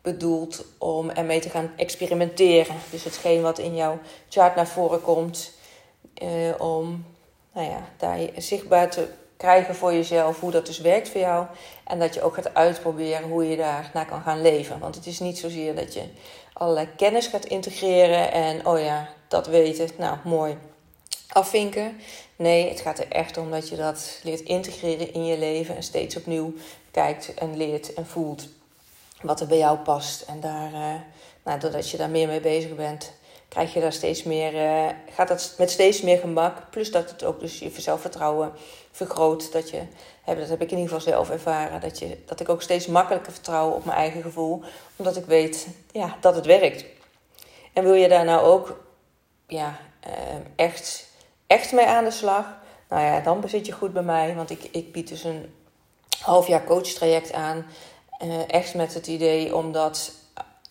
bedoeld 0.02 0.64
om 0.78 1.10
ermee 1.10 1.40
te 1.40 1.50
gaan 1.50 1.70
experimenteren. 1.76 2.74
Dus 2.90 3.04
hetgeen 3.04 3.42
wat 3.42 3.58
in 3.58 3.76
jouw 3.76 3.98
chart 4.28 4.56
naar 4.56 4.68
voren 4.68 5.02
komt, 5.02 5.52
eh, 6.14 6.28
om 6.58 7.04
nou 7.52 7.70
ja, 7.70 7.88
daar 7.96 8.18
zichtbaar 8.36 8.90
te 8.90 9.08
krijgen 9.36 9.74
voor 9.74 9.92
jezelf 9.92 10.40
hoe 10.40 10.50
dat 10.50 10.66
dus 10.66 10.78
werkt 10.78 11.08
voor 11.08 11.20
jou. 11.20 11.46
En 11.84 11.98
dat 11.98 12.14
je 12.14 12.22
ook 12.22 12.34
gaat 12.34 12.54
uitproberen 12.54 13.28
hoe 13.28 13.48
je 13.48 13.56
daar 13.56 14.06
kan 14.08 14.22
gaan 14.22 14.42
leven. 14.42 14.78
Want 14.78 14.94
het 14.94 15.06
is 15.06 15.20
niet 15.20 15.38
zozeer 15.38 15.74
dat 15.74 15.94
je 15.94 16.02
allerlei 16.58 16.88
kennis 16.96 17.26
gaat 17.26 17.44
integreren 17.44 18.32
en 18.32 18.66
oh 18.66 18.80
ja, 18.80 19.08
dat 19.28 19.46
weten, 19.46 19.88
nou 19.96 20.16
mooi, 20.24 20.58
afvinken. 21.28 22.00
Nee, 22.36 22.68
het 22.68 22.80
gaat 22.80 22.98
er 22.98 23.08
echt 23.08 23.36
om 23.36 23.50
dat 23.50 23.68
je 23.68 23.76
dat 23.76 24.20
leert 24.22 24.40
integreren 24.40 25.12
in 25.12 25.24
je 25.24 25.38
leven 25.38 25.76
en 25.76 25.82
steeds 25.82 26.16
opnieuw 26.16 26.52
kijkt 26.90 27.34
en 27.34 27.56
leert 27.56 27.94
en 27.94 28.06
voelt 28.06 28.48
wat 29.22 29.40
er 29.40 29.46
bij 29.46 29.58
jou 29.58 29.78
past. 29.78 30.22
En 30.22 30.40
daar, 30.40 30.72
uh, 30.72 30.94
nou, 31.44 31.60
doordat 31.60 31.90
je 31.90 31.96
daar 31.96 32.10
meer 32.10 32.28
mee 32.28 32.40
bezig 32.40 32.74
bent, 32.74 33.12
krijg 33.48 33.74
je 33.74 33.80
daar 33.80 33.92
steeds 33.92 34.22
meer, 34.22 34.54
uh, 34.54 34.88
gaat 35.10 35.28
dat 35.28 35.54
met 35.58 35.70
steeds 35.70 36.00
meer 36.00 36.18
gemak. 36.18 36.70
Plus 36.70 36.90
dat 36.90 37.10
het 37.10 37.24
ook 37.24 37.40
dus 37.40 37.58
je 37.58 37.70
zelfvertrouwen 37.76 38.52
vergroot. 38.90 39.52
Dat, 39.52 39.70
je, 39.70 39.82
dat 40.24 40.48
heb 40.48 40.60
ik 40.60 40.70
in 40.70 40.78
ieder 40.78 40.94
geval 40.94 41.12
zelf 41.12 41.30
ervaren. 41.30 41.80
Dat, 41.80 41.98
je, 41.98 42.18
dat 42.26 42.40
ik 42.40 42.48
ook 42.48 42.62
steeds 42.62 42.86
makkelijker 42.86 43.32
vertrouw 43.32 43.70
op 43.70 43.84
mijn 43.84 43.98
eigen 43.98 44.22
gevoel. 44.22 44.62
Omdat 44.96 45.16
ik 45.16 45.24
weet 45.24 45.66
ja, 45.92 46.16
dat 46.20 46.34
het 46.34 46.46
werkt. 46.46 46.84
En 47.72 47.84
wil 47.84 47.94
je 47.94 48.08
daar 48.08 48.24
nou 48.24 48.46
ook 48.46 48.80
ja, 49.46 49.78
uh, 50.06 50.12
echt, 50.56 51.06
echt 51.46 51.72
mee 51.72 51.86
aan 51.86 52.04
de 52.04 52.10
slag? 52.10 52.56
Nou 52.88 53.02
ja, 53.02 53.20
dan 53.20 53.48
zit 53.48 53.66
je 53.66 53.72
goed 53.72 53.92
bij 53.92 54.02
mij. 54.02 54.34
Want 54.34 54.50
ik, 54.50 54.68
ik 54.70 54.92
bied 54.92 55.08
dus 55.08 55.24
een 55.24 55.54
half 56.20 56.46
jaar 56.46 56.64
coachtraject 56.64 57.32
aan. 57.32 57.66
Uh, 58.24 58.52
echt 58.52 58.74
met 58.74 58.94
het 58.94 59.06
idee 59.06 59.56
omdat 59.56 60.12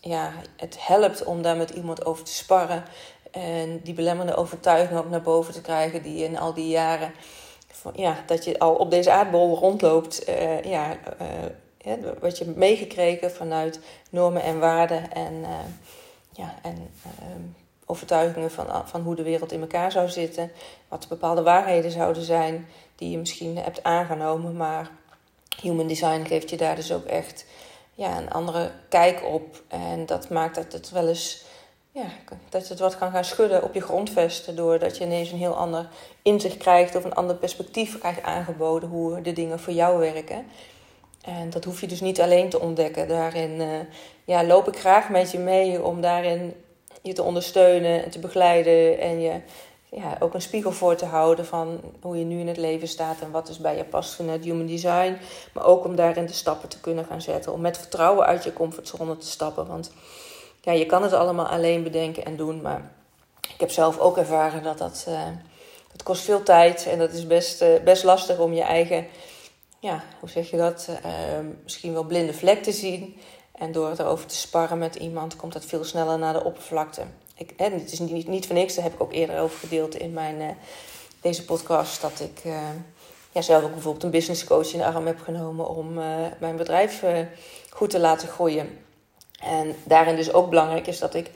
ja, 0.00 0.32
het 0.56 0.76
helpt 0.86 1.24
om 1.24 1.42
daar 1.42 1.56
met 1.56 1.70
iemand 1.70 2.04
over 2.04 2.24
te 2.24 2.32
sparren. 2.32 2.84
En 3.30 3.80
die 3.82 3.94
belemmerende 3.94 4.36
overtuiging 4.36 4.98
ook 4.98 5.10
naar 5.10 5.22
boven 5.22 5.52
te 5.52 5.60
krijgen 5.60 6.02
die 6.02 6.24
in 6.24 6.38
al 6.38 6.54
die 6.54 6.68
jaren... 6.68 7.12
Ja, 7.94 8.16
dat 8.26 8.44
je 8.44 8.58
al 8.58 8.74
op 8.74 8.90
deze 8.90 9.10
aardbol 9.10 9.58
rondloopt. 9.58 10.28
Uh, 10.28 10.62
ja, 10.62 10.96
uh, 11.86 11.94
wat 12.20 12.38
je 12.38 12.52
meegekregen 12.56 13.30
vanuit 13.30 13.80
normen 14.10 14.42
en 14.42 14.58
waarden. 14.58 15.12
En, 15.12 15.44
ja, 16.32 16.54
en 16.62 16.90
overtuigingen 17.86 18.50
van, 18.50 18.66
van 18.84 19.00
hoe 19.00 19.14
de 19.14 19.22
wereld 19.22 19.52
in 19.52 19.60
elkaar 19.60 19.92
zou 19.92 20.08
zitten. 20.08 20.50
Wat 20.88 21.08
bepaalde 21.08 21.42
waarheden 21.42 21.90
zouden 21.90 22.22
zijn 22.22 22.68
die 22.96 23.10
je 23.10 23.18
misschien 23.18 23.56
hebt 23.56 23.82
aangenomen. 23.82 24.56
Maar 24.56 24.90
human 25.60 25.86
design 25.86 26.24
geeft 26.24 26.50
je 26.50 26.56
daar 26.56 26.76
dus 26.76 26.92
ook 26.92 27.04
echt 27.04 27.44
ja, 27.98 28.16
een 28.16 28.30
andere 28.30 28.70
kijk 28.88 29.24
op. 29.24 29.62
En 29.68 30.06
dat 30.06 30.28
maakt 30.28 30.54
dat 30.54 30.72
het 30.72 30.90
wel 30.90 31.08
eens 31.08 31.44
ja, 31.90 32.06
dat 32.48 32.68
het 32.68 32.78
wat 32.78 32.98
kan 32.98 33.10
gaan 33.10 33.24
schudden 33.24 33.62
op 33.62 33.74
je 33.74 33.80
grondvesten. 33.80 34.56
Doordat 34.56 34.96
je 34.96 35.04
ineens 35.04 35.30
een 35.30 35.38
heel 35.38 35.56
ander 35.56 35.88
inzicht 36.22 36.56
krijgt 36.56 36.94
of 36.94 37.04
een 37.04 37.14
ander 37.14 37.36
perspectief 37.36 37.98
krijgt 37.98 38.22
aangeboden 38.22 38.88
hoe 38.88 39.20
de 39.20 39.32
dingen 39.32 39.60
voor 39.60 39.72
jou 39.72 39.98
werken. 39.98 40.46
En 41.22 41.50
dat 41.50 41.64
hoef 41.64 41.80
je 41.80 41.86
dus 41.86 42.00
niet 42.00 42.20
alleen 42.20 42.48
te 42.48 42.60
ontdekken. 42.60 43.08
Daarin 43.08 43.60
uh, 43.60 43.66
ja, 44.24 44.44
loop 44.44 44.68
ik 44.68 44.78
graag 44.78 45.08
met 45.08 45.30
je 45.30 45.38
mee 45.38 45.84
om 45.84 46.00
daarin 46.00 46.54
je 47.02 47.12
te 47.12 47.22
ondersteunen 47.22 48.04
en 48.04 48.10
te 48.10 48.18
begeleiden. 48.18 48.98
En 49.00 49.20
je 49.20 49.40
ja, 49.90 50.16
ook 50.18 50.34
een 50.34 50.42
spiegel 50.42 50.72
voor 50.72 50.94
te 50.94 51.04
houden 51.04 51.46
van 51.46 51.80
hoe 52.00 52.18
je 52.18 52.24
nu 52.24 52.40
in 52.40 52.48
het 52.48 52.56
leven 52.56 52.88
staat 52.88 53.20
en 53.20 53.30
wat 53.30 53.46
dus 53.46 53.58
bij 53.58 53.76
je 53.76 53.84
past 53.84 54.14
vanuit 54.14 54.44
human 54.44 54.66
design. 54.66 55.16
Maar 55.52 55.64
ook 55.64 55.84
om 55.84 55.96
daarin 55.96 56.26
de 56.26 56.32
stappen 56.32 56.68
te 56.68 56.80
kunnen 56.80 57.04
gaan 57.04 57.22
zetten. 57.22 57.52
Om 57.52 57.60
met 57.60 57.78
vertrouwen 57.78 58.26
uit 58.26 58.44
je 58.44 58.52
comfortzone 58.52 59.16
te 59.16 59.26
stappen. 59.26 59.66
Want 59.66 59.92
ja, 60.60 60.72
je 60.72 60.86
kan 60.86 61.02
het 61.02 61.12
allemaal 61.12 61.46
alleen 61.46 61.82
bedenken 61.82 62.24
en 62.24 62.36
doen. 62.36 62.60
Maar 62.60 62.90
ik 63.40 63.60
heb 63.60 63.70
zelf 63.70 63.98
ook 63.98 64.16
ervaren 64.16 64.62
dat 64.62 64.78
dat, 64.78 65.06
uh, 65.08 65.20
dat 65.92 66.02
kost 66.02 66.22
veel 66.22 66.42
tijd. 66.42 66.86
En 66.86 66.98
dat 66.98 67.12
is 67.12 67.26
best, 67.26 67.62
uh, 67.62 67.68
best 67.84 68.04
lastig 68.04 68.38
om 68.38 68.52
je 68.52 68.62
eigen, 68.62 69.06
ja, 69.78 70.02
hoe 70.20 70.28
zeg 70.28 70.50
je 70.50 70.56
dat, 70.56 70.88
uh, 70.90 71.12
misschien 71.62 71.92
wel 71.92 72.04
blinde 72.04 72.34
vlek 72.34 72.62
te 72.62 72.72
zien. 72.72 73.16
En 73.52 73.72
door 73.72 73.94
erover 73.98 74.26
te 74.26 74.36
sparren 74.36 74.78
met 74.78 74.94
iemand 74.94 75.36
komt 75.36 75.52
dat 75.52 75.64
veel 75.64 75.84
sneller 75.84 76.18
naar 76.18 76.32
de 76.32 76.44
oppervlakte. 76.44 77.02
Ik, 77.38 77.52
het 77.56 77.92
is 77.92 77.98
niet, 77.98 78.28
niet 78.28 78.50
niks, 78.50 78.74
daar 78.74 78.84
heb 78.84 78.94
ik 78.94 79.02
ook 79.02 79.12
eerder 79.12 79.40
over 79.40 79.58
gedeeld 79.58 79.96
in 79.96 80.12
mijn, 80.12 80.40
uh, 80.40 80.48
deze 81.20 81.44
podcast. 81.44 82.00
Dat 82.00 82.20
ik 82.20 82.44
uh, 82.44 82.60
ja, 83.32 83.42
zelf 83.42 83.64
ook 83.64 83.72
bijvoorbeeld 83.72 84.04
een 84.04 84.10
business 84.10 84.44
coach 84.44 84.72
in 84.72 84.78
de 84.78 84.84
arm 84.84 85.06
heb 85.06 85.20
genomen 85.20 85.68
om 85.68 85.98
uh, 85.98 86.04
mijn 86.40 86.56
bedrijf 86.56 87.04
goed 87.70 87.90
te 87.90 87.98
laten 87.98 88.28
groeien. 88.28 88.78
En 89.42 89.76
daarin 89.84 90.16
dus 90.16 90.32
ook 90.32 90.48
belangrijk 90.48 90.86
is 90.86 90.98
dat 90.98 91.14
ik, 91.14 91.30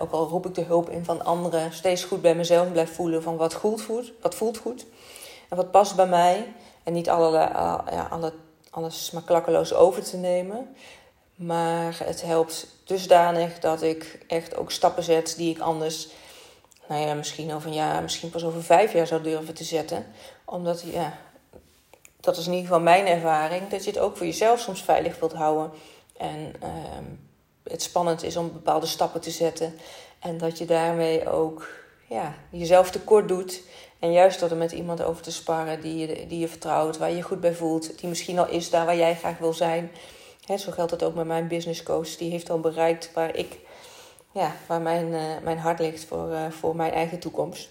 ook 0.00 0.12
al 0.12 0.28
roep 0.28 0.46
ik 0.46 0.54
de 0.54 0.62
hulp 0.62 0.90
in 0.90 1.04
van 1.04 1.24
anderen, 1.24 1.72
steeds 1.72 2.04
goed 2.04 2.22
bij 2.22 2.34
mezelf 2.34 2.72
blijf 2.72 2.94
voelen 2.94 3.22
van 3.22 3.36
wat 3.36 3.54
voelt 3.54 3.82
goed, 3.82 4.12
wat 4.20 4.34
voelt 4.34 4.58
goed 4.58 4.86
en 5.48 5.56
wat 5.56 5.70
past 5.70 5.96
bij 5.96 6.06
mij. 6.06 6.52
En 6.82 6.92
niet 6.92 7.06
ja, 7.06 8.08
alle, 8.10 8.32
alles 8.70 9.10
maar 9.10 9.22
klakkeloos 9.22 9.74
over 9.74 10.02
te 10.02 10.16
nemen. 10.16 10.74
Maar 11.38 11.98
het 12.04 12.22
helpt 12.22 12.66
dusdanig 12.84 13.58
dat 13.58 13.82
ik 13.82 14.18
echt 14.26 14.56
ook 14.56 14.70
stappen 14.70 15.02
zet 15.02 15.34
die 15.36 15.54
ik 15.54 15.60
anders, 15.60 16.08
nou 16.88 17.06
ja, 17.06 17.14
misschien 17.14 17.52
over 17.52 17.68
een 17.68 17.74
jaar, 17.74 18.02
misschien 18.02 18.30
pas 18.30 18.44
over 18.44 18.62
vijf 18.62 18.92
jaar 18.92 19.06
zou 19.06 19.22
durven 19.22 19.54
te 19.54 19.64
zetten. 19.64 20.06
Omdat, 20.44 20.82
ja, 20.82 21.18
dat 22.20 22.36
is 22.36 22.46
in 22.46 22.52
ieder 22.52 22.66
geval 22.66 22.82
mijn 22.82 23.06
ervaring, 23.06 23.68
dat 23.68 23.84
je 23.84 23.90
het 23.90 23.98
ook 23.98 24.16
voor 24.16 24.26
jezelf 24.26 24.60
soms 24.60 24.82
veilig 24.82 25.18
wilt 25.18 25.32
houden. 25.32 25.70
En 26.16 26.52
uh, 26.62 26.68
het 27.62 27.82
spannend 27.82 28.22
is 28.22 28.36
om 28.36 28.52
bepaalde 28.52 28.86
stappen 28.86 29.20
te 29.20 29.30
zetten. 29.30 29.78
En 30.18 30.38
dat 30.38 30.58
je 30.58 30.64
daarmee 30.64 31.30
ook 31.30 31.68
ja, 32.08 32.34
jezelf 32.50 32.90
tekort 32.90 33.28
doet. 33.28 33.62
En 33.98 34.12
juist 34.12 34.40
door 34.40 34.50
er 34.50 34.56
met 34.56 34.72
iemand 34.72 35.02
over 35.02 35.22
te 35.22 35.32
sparren 35.32 35.80
die 35.80 35.96
je, 35.96 36.26
die 36.26 36.38
je 36.38 36.48
vertrouwt, 36.48 36.98
waar 36.98 37.10
je 37.10 37.16
je 37.16 37.22
goed 37.22 37.40
bij 37.40 37.54
voelt, 37.54 37.98
die 37.98 38.08
misschien 38.08 38.38
al 38.38 38.48
is 38.48 38.70
daar 38.70 38.86
waar 38.86 38.96
jij 38.96 39.16
graag 39.16 39.38
wil 39.38 39.52
zijn 39.52 39.90
zo 40.56 40.72
geldt 40.72 40.90
het 40.90 41.02
ook 41.02 41.14
met 41.14 41.26
mijn 41.26 41.48
business 41.48 41.82
coach. 41.82 42.16
Die 42.16 42.30
heeft 42.30 42.50
al 42.50 42.60
bereikt 42.60 43.10
waar 43.14 43.36
ik, 43.36 43.58
ja, 44.32 44.52
waar 44.66 44.80
mijn, 44.80 45.06
uh, 45.06 45.20
mijn 45.42 45.58
hart 45.58 45.78
ligt 45.78 46.04
voor, 46.04 46.30
uh, 46.30 46.50
voor 46.50 46.76
mijn 46.76 46.92
eigen 46.92 47.18
toekomst. 47.18 47.68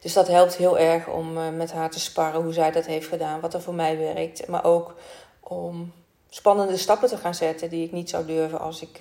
Dus 0.00 0.12
dat 0.12 0.28
helpt 0.28 0.56
heel 0.56 0.78
erg 0.78 1.08
om 1.08 1.36
uh, 1.36 1.48
met 1.48 1.72
haar 1.72 1.90
te 1.90 2.00
sparren 2.00 2.42
hoe 2.42 2.52
zij 2.52 2.70
dat 2.70 2.86
heeft 2.86 3.08
gedaan, 3.08 3.40
wat 3.40 3.54
er 3.54 3.62
voor 3.62 3.74
mij 3.74 3.98
werkt. 3.98 4.46
Maar 4.46 4.64
ook 4.64 4.94
om 5.40 5.92
spannende 6.28 6.76
stappen 6.76 7.08
te 7.08 7.16
gaan 7.16 7.34
zetten 7.34 7.70
die 7.70 7.84
ik 7.84 7.92
niet 7.92 8.10
zou 8.10 8.26
durven 8.26 8.60
als 8.60 8.82
ik 8.82 9.00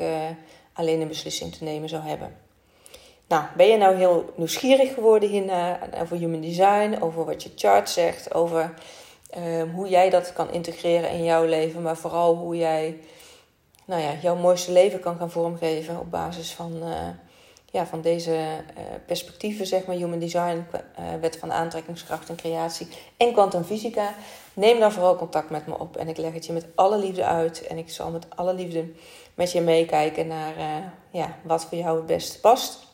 alleen 0.73 1.01
een 1.01 1.07
beslissing 1.07 1.55
te 1.55 1.63
nemen 1.63 1.89
zou 1.89 2.03
hebben. 2.03 2.37
Nou, 3.27 3.43
ben 3.55 3.67
je 3.67 3.77
nou 3.77 3.95
heel 3.95 4.33
nieuwsgierig 4.35 4.93
geworden 4.93 5.29
hiernaar 5.29 5.89
over 6.01 6.17
human 6.17 6.41
design, 6.41 6.97
over 6.99 7.25
wat 7.25 7.43
je 7.43 7.51
chart 7.55 7.89
zegt, 7.89 8.33
over 8.33 8.73
Ehm, 9.29 9.69
hoe 9.69 9.89
jij 9.89 10.09
dat 10.09 10.33
kan 10.33 10.51
integreren 10.51 11.09
in 11.09 11.23
jouw 11.23 11.45
leven, 11.45 11.81
maar 11.81 11.97
vooral 11.97 12.35
hoe 12.35 12.57
jij 12.57 12.99
nou 13.85 14.01
ja, 14.01 14.13
jouw 14.21 14.35
mooiste 14.35 14.71
leven 14.71 14.99
kan 14.99 15.17
gaan 15.17 15.31
vormgeven 15.31 15.99
op 15.99 16.11
basis 16.11 16.53
van, 16.53 16.75
uh, 16.83 17.07
ja, 17.71 17.85
van 17.85 18.01
deze 18.01 18.31
uh, 18.31 18.83
perspectieven, 19.05 19.65
zeg 19.65 19.85
maar, 19.85 19.95
human 19.95 20.19
design, 20.19 20.65
uh, 20.99 21.05
wet 21.21 21.37
van 21.37 21.51
aantrekkingskracht 21.51 22.29
en 22.29 22.35
creatie 22.35 22.87
en 23.17 23.33
kwantumfysica. 23.33 24.13
Neem 24.53 24.79
dan 24.79 24.91
vooral 24.91 25.15
contact 25.15 25.49
met 25.49 25.67
me 25.67 25.79
op 25.79 25.97
en 25.97 26.07
ik 26.07 26.17
leg 26.17 26.33
het 26.33 26.45
je 26.45 26.53
met 26.53 26.65
alle 26.75 26.97
liefde 26.97 27.25
uit 27.25 27.67
en 27.67 27.77
ik 27.77 27.89
zal 27.89 28.09
met 28.09 28.25
alle 28.35 28.53
liefde 28.53 28.85
met 29.33 29.51
je 29.51 29.61
meekijken 29.61 30.27
naar 30.27 30.53
ja, 31.11 31.37
wat 31.43 31.65
voor 31.65 31.77
jou 31.77 31.97
het 31.97 32.05
beste 32.05 32.39
past 32.39 32.87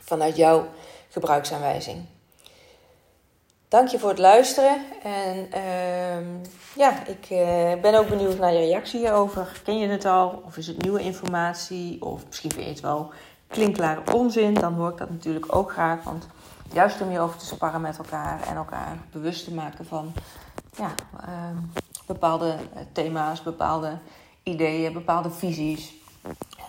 vanuit 0.00 0.36
jouw 0.36 0.66
gebruiksaanwijzing. 1.08 2.15
Dank 3.68 3.88
je 3.88 3.98
voor 3.98 4.08
het 4.08 4.18
luisteren. 4.18 4.76
En 5.02 5.48
uh, 5.54 6.44
ja, 6.76 7.06
ik 7.06 7.30
uh, 7.30 7.80
ben 7.82 7.94
ook 7.94 8.08
benieuwd 8.08 8.38
naar 8.38 8.52
je 8.52 8.58
reactie 8.58 9.00
hierover. 9.00 9.60
Ken 9.64 9.78
je 9.78 9.88
het 9.88 10.04
al? 10.04 10.42
Of 10.44 10.56
is 10.56 10.66
het 10.66 10.82
nieuwe 10.82 11.00
informatie? 11.00 12.02
Of 12.02 12.26
misschien 12.26 12.52
vind 12.52 12.64
je 12.64 12.70
het 12.70 12.80
wel 12.80 13.10
klinkklare 13.48 14.12
onzin. 14.12 14.54
Dan 14.54 14.74
hoor 14.74 14.90
ik 14.90 14.96
dat 14.96 15.10
natuurlijk 15.10 15.54
ook 15.56 15.72
graag. 15.72 16.02
Want 16.02 16.26
juist 16.72 17.00
om 17.00 17.10
je 17.10 17.20
over 17.20 17.38
te 17.38 17.46
sparren 17.46 17.80
met 17.80 17.98
elkaar 17.98 18.42
en 18.48 18.56
elkaar 18.56 18.96
bewust 19.12 19.44
te 19.44 19.54
maken 19.54 19.86
van 19.86 20.12
ja, 20.76 20.94
uh, 21.20 21.58
bepaalde 22.06 22.56
thema's, 22.92 23.42
bepaalde 23.42 23.98
ideeën, 24.42 24.92
bepaalde 24.92 25.30
visies. 25.30 25.94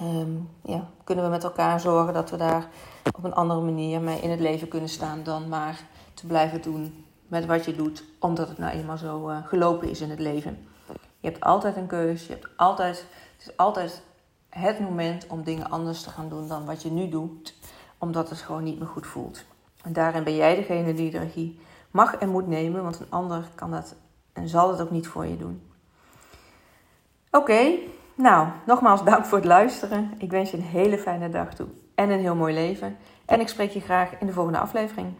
Um, 0.02 0.50
ja, 0.64 0.88
kunnen 1.04 1.24
we 1.24 1.30
met 1.30 1.44
elkaar 1.44 1.80
zorgen 1.80 2.14
dat 2.14 2.30
we 2.30 2.38
daar 2.38 2.68
op 3.16 3.24
een 3.24 3.34
andere 3.34 3.62
manier 3.62 4.02
mee 4.02 4.20
in 4.20 4.30
het 4.30 4.40
leven 4.40 4.68
kunnen 4.68 4.90
staan 4.90 5.24
dan 5.24 5.48
maar 5.48 5.80
te 6.18 6.28
blijven 6.28 6.62
doen 6.62 7.06
met 7.28 7.46
wat 7.46 7.66
je 7.66 7.76
doet, 7.76 8.04
omdat 8.20 8.48
het 8.48 8.58
nou 8.58 8.72
eenmaal 8.72 8.98
zo 8.98 9.30
uh, 9.30 9.38
gelopen 9.48 9.90
is 9.90 10.02
in 10.02 10.10
het 10.10 10.20
leven. 10.20 10.68
Je 11.20 11.28
hebt 11.30 11.44
altijd 11.44 11.76
een 11.76 11.88
keus, 11.88 12.26
je 12.28 12.34
hebt 12.34 12.48
altijd, 12.56 13.06
het 13.38 13.48
is 13.48 13.58
altijd 13.58 14.02
het 14.50 14.80
moment 14.80 15.28
om 15.28 15.44
dingen 15.44 15.70
anders 15.70 16.02
te 16.02 16.10
gaan 16.10 16.30
doen 16.30 16.48
dan 16.48 16.66
wat 16.66 16.82
je 16.82 16.92
nu 16.92 17.10
doet, 17.10 17.56
omdat 17.98 18.30
het 18.30 18.42
gewoon 18.42 18.64
niet 18.64 18.80
meer 18.80 18.88
goed 18.88 19.08
voelt. 19.08 19.44
En 19.84 19.94
daarin 19.94 20.24
ben 20.24 20.36
jij 20.36 20.56
degene 20.56 20.94
die 20.94 21.12
de 21.12 21.20
regie 21.20 21.60
mag 21.92 22.16
en 22.16 22.30
moet 22.30 22.48
nemen, 22.48 22.84
want 22.84 23.00
een 23.00 23.10
ander 23.10 23.50
kan 23.56 23.72
dat 23.72 23.96
en 24.34 24.48
zal 24.48 24.72
het 24.72 24.82
ook 24.82 24.92
niet 24.92 25.08
voor 25.08 25.26
je 25.26 25.38
doen. 25.38 25.62
Oké, 27.32 27.78
nou, 28.16 28.48
nogmaals 28.66 29.04
dank 29.04 29.26
voor 29.26 29.38
het 29.38 29.48
luisteren. 29.48 30.14
Ik 30.18 30.32
wens 30.32 30.52
je 30.52 30.58
een 30.58 30.64
hele 30.64 30.98
fijne 30.98 31.30
dag 31.30 31.54
toe 31.54 31.68
en 31.96 32.10
een 32.10 32.20
heel 32.20 32.36
mooi 32.36 32.54
leven. 32.54 32.98
En 33.26 33.40
ik 33.40 33.48
spreek 33.48 33.72
je 33.72 33.82
graag 33.82 34.20
in 34.20 34.28
de 34.28 34.34
volgende 34.34 34.60
aflevering. 34.60 35.14